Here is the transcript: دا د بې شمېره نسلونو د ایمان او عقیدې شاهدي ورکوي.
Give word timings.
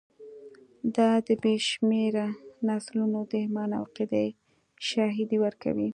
دا 0.95 1.09
د 1.27 1.29
بې 1.41 1.55
شمېره 1.69 2.27
نسلونو 2.67 3.19
د 3.31 3.33
ایمان 3.43 3.69
او 3.77 3.83
عقیدې 3.89 4.25
شاهدي 4.87 5.37
ورکوي. 5.45 5.89